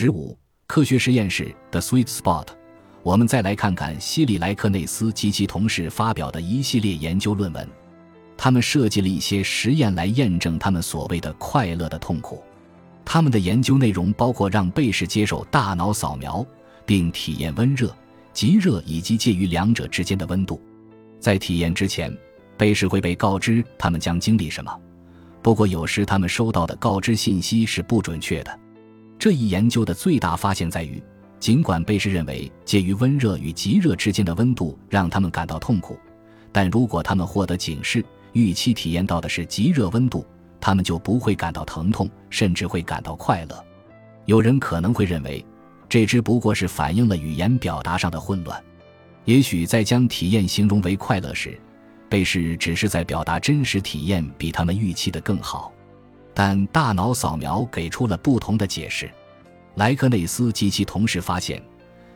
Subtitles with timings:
[0.00, 2.46] 十五，科学实验室的 sweet spot。
[3.02, 7.68] 我们再来看看希里莱克内斯及其同事发表的一系列研究论文。
[8.36, 12.44] 他们设计了一些实验来验证他们所谓的快乐的痛苦。
[13.04, 16.46] 他们的研究内容包括让被试接受大脑扫描，
[16.86, 17.92] 并体验温热、
[18.32, 20.62] 极热以及介于两者之间的温度。
[21.18, 22.16] 在体验之前，
[22.56, 24.72] 被试会被告知他们将经历什么。
[25.42, 28.60] 不过，有时他们收到的告知信息是不准确的。
[29.18, 31.02] 这一研究的最大发现在于，
[31.40, 35.98] 尽管被试认为介于温热与极热之间的温度让他们感到痛苦，
[36.52, 40.24] 但如果他们获得警示，预期体验到的是极热温度，
[40.60, 43.64] 他们就不会感到疼痛，甚至会感到快乐。
[44.26, 45.44] 有人可能会认为，
[45.88, 48.62] 这只不过是反映了语言表达上的混乱。
[49.24, 51.58] 也许在将体验形容为快乐时，
[52.08, 55.72] 被试只是在表达真实体验比他们预期的更好。
[56.38, 59.10] 但大脑扫描给出了不同的解释。
[59.74, 61.60] 莱克内斯及其同事发现，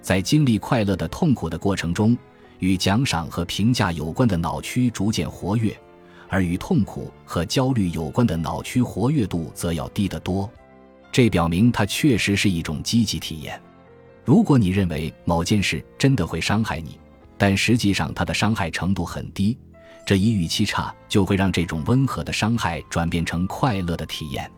[0.00, 2.16] 在经历快乐的痛苦的过程中，
[2.58, 5.78] 与奖赏和评价有关的脑区逐渐活跃，
[6.30, 10.50] 而与痛苦和焦虑有关的脑区活跃度则要低得多。
[11.12, 13.60] 这表明它确实是一种积极体验。
[14.24, 16.98] 如果你认为某件事真的会伤害你，
[17.36, 19.58] 但实际上它的伤害程度很低。
[20.06, 24.48] 这一预期差就会让这种温和的伤害转变成快乐的体验。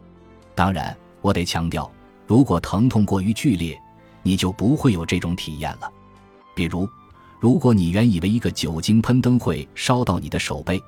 [0.55, 1.91] 当然，我得强调，
[2.27, 3.81] 如果疼痛过于剧烈，
[4.23, 5.91] 你就不会有这种体验了。
[6.55, 6.87] 比如，
[7.41, 10.79] 如果你原以为一个酒精喷灯会烧到你的手背，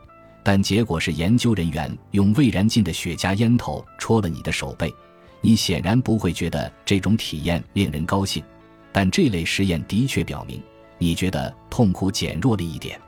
[0.43, 4.95] 但结果是研究人员用未燃尽的雪茄烟头戳了你的手背，
[5.41, 8.45] 你显然不会觉得这种体验令人高兴。
[8.93, 10.63] 但这类实验的确表明，
[10.99, 13.01] 你觉得痛苦减弱了一点。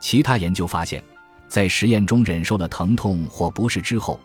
[0.00, 1.02] 其他研究发现，
[1.48, 4.18] 在实验中忍受了疼痛或不适之后，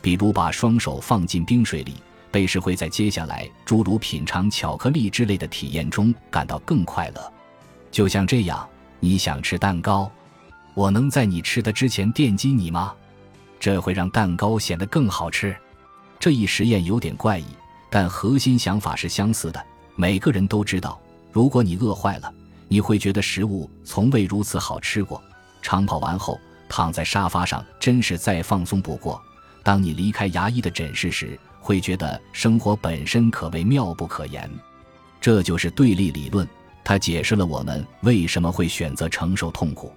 [0.00, 1.94] 比如把双手放进冰水里，
[2.30, 7.32] 被试会在接下来诸如品尝巧克力之类的体验中感到更快乐。
[7.90, 8.68] 就像这样，
[9.00, 10.10] 你想吃蛋糕，
[10.74, 12.92] 我能在你吃的之前电击你吗？
[13.60, 15.56] 这会让蛋糕显得更好吃。
[16.18, 17.46] 这一实验有点怪异，
[17.88, 19.64] 但核心想法是相似的。
[19.96, 21.00] 每个人都知道，
[21.32, 22.32] 如果你饿坏了。
[22.68, 25.22] 你会觉得食物从未如此好吃过。
[25.62, 26.38] 长跑完后，
[26.68, 29.20] 躺在沙发上真是再放松不过。
[29.62, 34.50] 当你离开牙医的诊室时，会觉得生活本身可谓妙不可言。
[35.20, 36.46] 这就是对立理论，
[36.84, 39.90] 它解释了我们为什么会选择承受痛苦。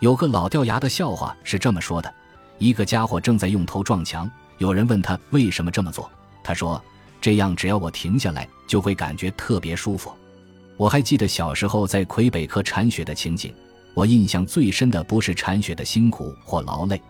[0.00, 2.14] 有个老掉牙的笑话是这么说的：
[2.58, 6.10] 一个家伙正在用头撞墙，有人问他为什么这么做，
[6.44, 6.82] 他说
[7.18, 10.12] ：“这样只要我停下来，就会感觉特别舒服。”
[10.78, 13.52] 我还记得小时候在魁北克铲雪的情景，
[13.94, 17.02] 我印象最深的不是铲雪的辛苦或劳累，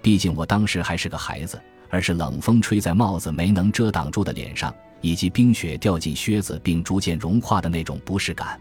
[0.00, 1.60] 毕竟我当时还是个孩子，
[1.90, 8.60] 而是冷风吹在帽子没能遮挡住的脸上，以及冰雪掉进靴子并逐渐融化的那种不适感。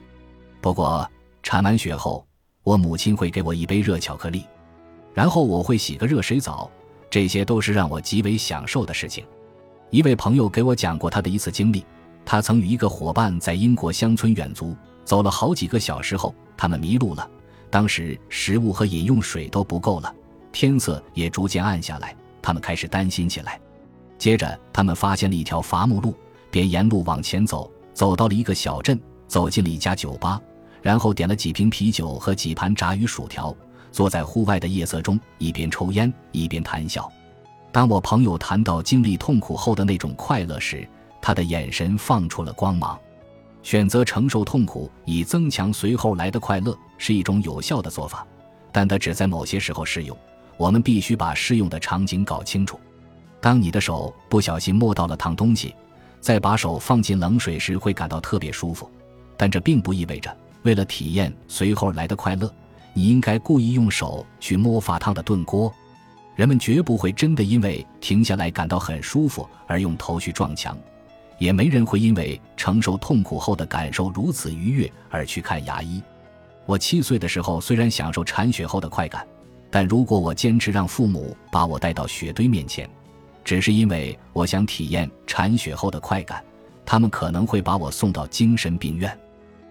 [0.59, 1.07] 不过
[1.43, 2.25] 铲完雪后，
[2.63, 4.43] 我母亲会给我一杯热巧克力，
[5.13, 6.71] 然后我会洗个热水澡，
[7.07, 9.23] 这些都是让我极为享受的事情。
[9.91, 11.85] 一位朋友给我讲过他的一次经历。
[12.25, 17.29] 他曾与一个伙伴在英国乡村远足，走了好几个小时后，他们迷路了。
[17.69, 20.13] 当时食物和饮用水都不够了，
[20.51, 23.59] 天色也逐渐暗下来，他们开始担心起来。
[24.17, 26.15] 接着，他们发现了一条伐木路，
[26.49, 30.41] 便沿路往前走，走到了一个小镇，走进了一家酒吧，
[30.81, 33.53] 然后点了几瓶啤酒和几盘炸鱼薯条，
[33.91, 37.11] 坐在户外的夜色中，一边抽烟一边谈笑。
[37.71, 40.87] 当我朋友谈到经历痛苦后的那种快乐时，
[41.25, 42.95] 他的眼神放出了光芒，
[43.63, 48.23] 选择承受痛苦以增强随后来的快乐是一种有效的做法，
[48.71, 50.15] 但它只在某些时候适用。
[50.55, 52.79] 我们必须把适用的场景搞清楚。
[53.41, 55.73] 当你的手不小心摸到了烫东西，
[56.21, 58.87] 再把手放进冷水时会感到特别舒服，
[59.35, 60.31] 但这并不意味着
[60.61, 62.53] 为了体验随后来的快乐，
[62.93, 65.73] 你应该故意用手去摸发烫的炖锅。
[66.35, 70.77] 人们绝不会真的因为停下来感到很舒服而用头去撞墙。
[71.37, 76.01] 也没人会因为承受痛苦后的感受如此愉悦而去看牙医。
[76.65, 79.25] 我七岁的时候虽然享受铲雪后的快感，
[79.69, 82.89] 但如果我坚持让父母把我带到雪堆面前，
[83.43, 86.43] 只是因为我想体验铲雪后的快感，
[86.85, 89.15] 他们可能会把我送到精神病院。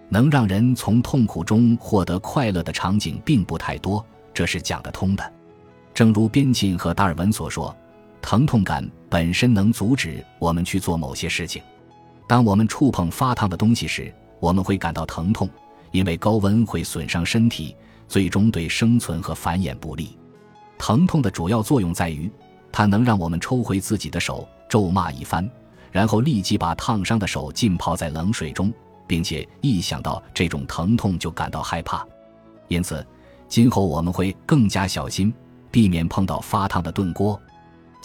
[0.07, 5.33] 能让人从痛苦中获得快乐的场景并不太多，这是讲得通的。
[5.93, 7.75] 正如边沁和达尔文所说。
[8.25, 11.61] 疼痛感本身能阻止我们去做某些事情。
[12.27, 15.47] 当我们触碰发烫的东西时，我们会感到疼痛，
[15.91, 17.75] 因为高温会损伤身体，
[18.07, 20.17] 最终对生存和繁衍不利。
[20.79, 22.27] 疼痛的主要作用在于，
[22.71, 25.47] 它能让我们抽回自己的手，咒骂一番，
[25.91, 28.73] 然后立即把烫伤的手浸泡在冷水中，
[29.05, 32.03] 并且一想到这种疼痛就感到害怕。
[32.69, 33.05] 因此，
[33.47, 35.31] 今后我们会更加小心，
[35.69, 37.39] 避免碰到发烫的炖锅。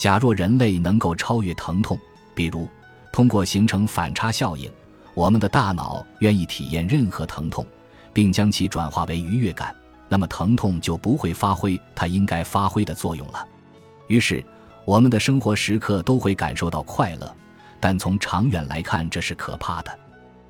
[0.01, 1.95] 假若人类能够超越疼痛，
[2.33, 2.67] 比如
[3.13, 4.67] 通过形成反差效应，
[5.13, 7.63] 我们的大脑愿意体验任何疼痛，
[8.11, 9.75] 并将其转化为愉悦感，
[10.09, 13.45] 那么疼痛就不会发挥它应该发挥的作用了。
[14.07, 14.43] 于是，
[14.85, 17.31] 我们的生活时刻都会感受到快乐。
[17.79, 19.99] 但从长远来看，这是可怕的。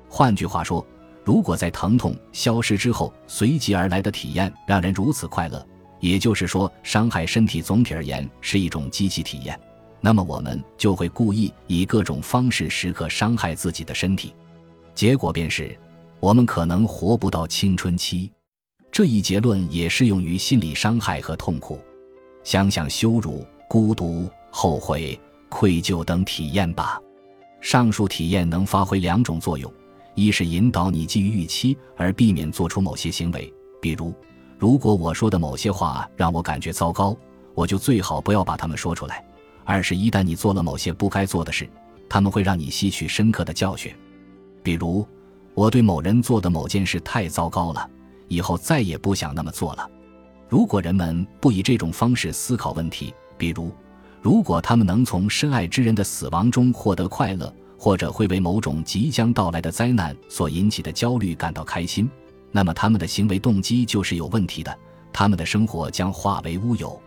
[0.08, 0.82] 换句话说，
[1.24, 5.62] 如果在疼痛消失之后，随即而来的体验让人如此快乐，
[6.02, 9.58] 也就是说，伤害身体总体而言是一种积极体验，
[10.00, 14.34] 那么我们就会故意以各种方式时刻伤害自己的身体，
[14.96, 15.78] 结果便是
[16.18, 18.28] 我们可能活不到青春期。
[18.90, 21.78] 这一结论也适用于心理伤害和痛苦。
[22.42, 25.18] 想想羞辱、孤独、后悔、
[25.48, 27.00] 愧疚等体验吧。
[27.60, 29.72] 上述体验能发挥两种作用：
[30.16, 34.12] 一是引导你基于预期而避免做出某些行为，比如，
[34.62, 37.16] 如果我说的某些话让我感觉糟糕，
[37.52, 39.16] 我就最好不要把它们说出来；
[39.64, 41.68] 二是，一旦你做了某些不该做的事，
[42.08, 43.92] 他们会让你吸取深刻的教训。
[44.62, 45.04] 比如，
[45.54, 47.90] 我对某人做的某件事太糟糕了，
[48.28, 49.90] 以后再也不想那么做了。
[50.48, 53.72] 如果人们不以这种方式思考问题，比如，
[54.20, 62.08] 如果他们能从深爱之人的死亡中获得快乐，或者会为某种即将到来的灾难所引起的焦虑感到开心，
[62.52, 64.78] 那么他们的行为动机就是有问题的，
[65.12, 67.00] 他们的生活将化为乌有。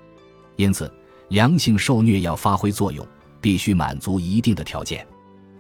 [0.58, 0.92] 因此，
[1.30, 3.08] 良性受虐要发挥作用，
[3.40, 5.06] 必须满足一定的条件：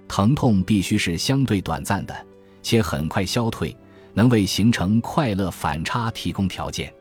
[0.07, 2.15] 疼痛必须是相对短暂的，
[2.61, 3.75] 且很快消退，
[4.13, 6.91] 能为形成快乐反差提供条件。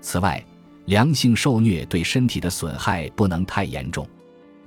[0.00, 0.44] 此外，
[0.86, 4.08] 良性受虐对身体的损害不能太严重，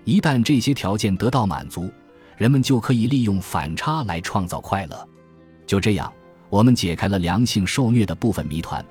[0.04, 1.90] 一旦这些条件得到满足，
[2.38, 5.10] 人们就可以利用反差来创造快乐。
[5.66, 6.12] 就这样，
[6.56, 8.84] 我们解开了良性受虐的部分谜团。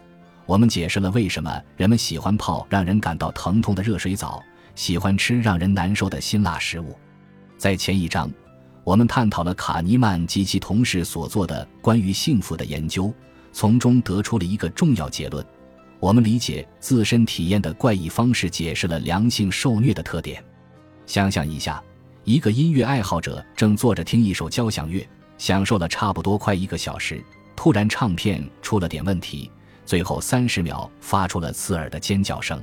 [0.44, 4.43] 我们解释了为什么人们喜欢泡让人感到疼痛的热水澡，
[4.75, 6.94] 喜欢吃让人难受的辛辣食物。
[7.56, 8.31] 在前一章，
[8.84, 13.11] 我们探讨了卡尼曼及其同事所做的关于幸福的研究，
[13.50, 15.43] 从中得出了一个重要结论。
[16.00, 20.44] 我们理解自身体验的怪异方式，解释了良性受虐的特点。
[21.06, 21.82] 想象一下，
[22.25, 25.08] 一个音乐爱好者正坐着听一首交响乐，
[25.38, 27.25] 享受了差不多快一个小时，
[27.56, 29.50] 突然唱片出了点问题，
[29.84, 32.62] 最后三十秒发出了刺耳的尖叫声。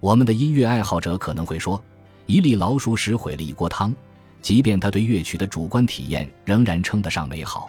[0.00, 1.82] 我们的音乐爱好者可能会说
[2.26, 3.94] ：“一粒老鼠屎毁了一锅汤。”
[4.40, 7.68] 即便他对乐曲的主观体验仍然称得上美好。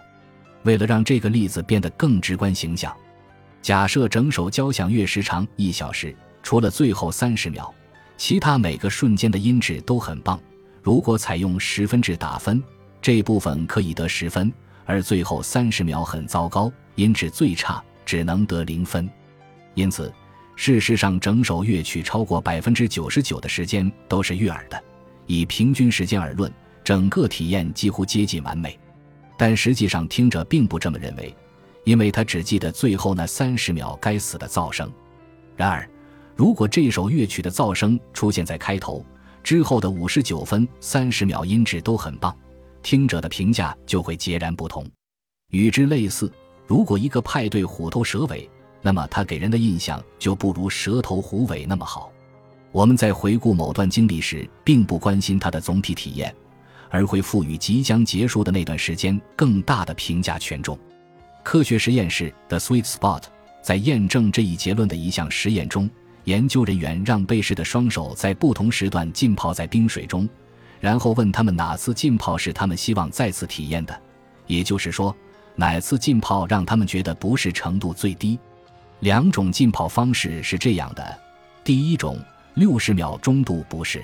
[0.64, 2.96] 为了让这个例子变得更直观形象。
[3.62, 7.74] 假设整首交响乐时长一小时，除了最后三十秒，
[8.18, 10.40] 其他每个瞬间的音质都很棒。
[10.84, 12.64] 如果采用十分制打分，
[13.02, 14.54] 这部分可以得十分，
[14.90, 19.08] 而最后三十秒很糟糕，音质最差，只能得零分。
[19.76, 20.12] 因此，
[20.56, 24.84] 事实上，整首乐曲超过百分之九十九的时间都是悦耳的。
[25.28, 26.52] 以平均时间而论，
[26.84, 28.80] 整个体验几乎接近完美。
[29.38, 31.36] 但实际上，听者并不这么认为。
[31.84, 34.92] 因为他只记得最后那三十秒该死的噪声。
[35.56, 35.88] 然而，
[36.36, 39.06] 如果这首乐曲的噪声出现在开头，
[39.44, 42.36] 之后的五十九分三十秒音质都很棒，
[42.82, 44.86] 听者的评价就会截然不同。
[45.52, 46.32] 与之类似，
[46.68, 48.50] 如果一个派对虎头蛇尾，
[48.82, 52.12] 那么他给人的印象就不如蛇头虎尾那么好。
[52.72, 56.34] 我们在回顾某段经历时，并不关心它的总体体验，
[56.90, 60.78] 而会赋予即将结束的那段时间更大的评价权重。
[61.44, 63.24] 科学实验室的 Sweet Spot
[63.64, 65.90] 在验证这一结论的一项实验中，
[66.26, 70.30] 研究人员让被试的双手在不同时段浸泡在冰水中，
[70.80, 74.02] 然后问他们哪次浸泡是他们希望再次体验的，
[74.48, 75.16] 也就是说，
[75.56, 78.40] 哪次浸泡让他们觉得不适程度最低。
[79.02, 81.20] 两种浸泡方式是这样的：
[81.64, 82.20] 第一种，
[82.54, 84.00] 六十秒中度不适；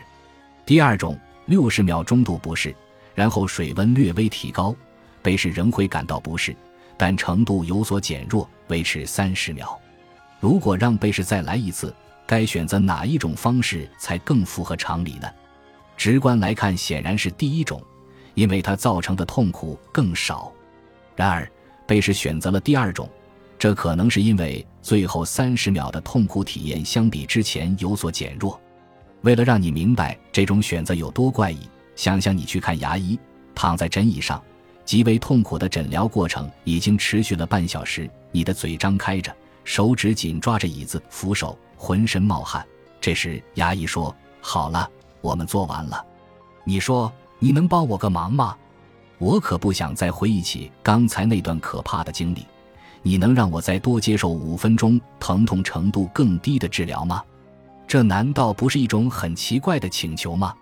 [0.65, 2.75] 第二种，六十秒中度不适，
[3.13, 4.75] 然后水温略微提高，
[5.21, 6.55] 被试仍会感到不适。
[6.97, 9.77] 但程度有所减弱，维持三十秒。
[10.39, 11.93] 如果让被试再来一次，
[12.25, 15.27] 该选择哪一种方式才更符合常理呢？
[16.05, 17.81] 直观来看，显然是第一种，
[18.35, 20.53] 因为它造成的痛苦更少。
[21.15, 21.51] 然而，
[21.87, 23.09] 被试选择了第二种，
[23.57, 28.61] 这可能是因为最后三十秒的痛苦体验相比之前有所减弱。
[29.21, 33.19] 为了让你明白这种选择有多怪异，想想你去看牙医，
[33.55, 34.39] 躺在诊椅上。
[34.85, 42.63] 极为痛苦的诊疗过程已经持续了半小时，你的嘴张开着，手指紧抓着椅子扶手，浑身冒汗。
[43.01, 44.87] 这时，牙医说：“好了，
[45.25, 46.05] 我们做完了。”
[46.63, 48.55] 你说：“你能帮我个忙吗？
[49.17, 52.45] 我可不想再回忆起刚才那段可怕的经历。
[53.01, 57.23] 你能让我再多接受五分钟疼痛程度更低的治疗吗？
[57.87, 60.55] 这难道不是一种很奇怪的请求吗？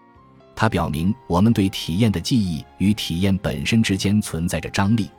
[0.56, 5.10] 它表明我们对体验的记忆与体验本身之间存在着张力，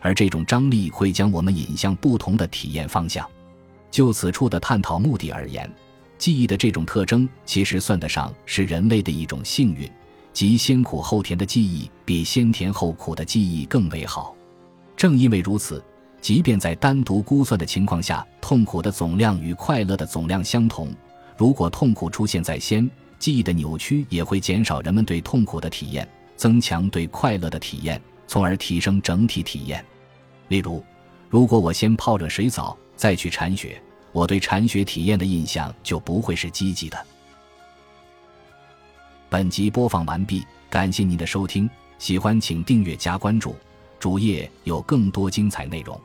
[0.00, 3.26] 而这种张力会将我们引向不同的体验方向。
[3.90, 5.72] 就此处的探讨目的而言，
[6.18, 9.90] 记忆的这种特征其实算得上是人类的一种幸运，
[10.32, 14.34] 即先苦后甜的记忆比先甜后苦的记忆更为好。
[14.96, 15.82] 正因为如此。
[16.20, 20.88] 即便在单独估算的情况下，痛苦的总量与快乐的总量相同。
[21.36, 29.84] 如果痛苦出现在先，记忆的扭曲也会减少人们对痛苦的体验，增强对快乐的体验，从而提升整体体验。
[30.48, 30.82] 例如，
[31.28, 33.78] 如果我先泡热水澡，再去铲雪，
[34.14, 37.06] 我对禅学体验的印象就不会是积极的。
[39.28, 41.68] 本集播放完毕，感谢您的收听，
[41.98, 43.56] 喜欢请订阅加关注，
[43.98, 46.00] 主页有更多精彩内容。